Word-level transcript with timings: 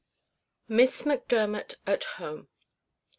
MISS 0.67 1.05
MACDERMOT 1.05 1.75
AT 1.85 2.05
HOME. 2.05 2.49